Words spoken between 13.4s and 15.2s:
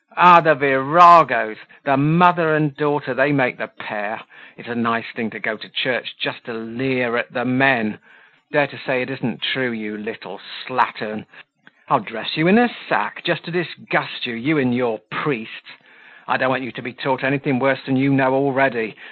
to disgust you, you and your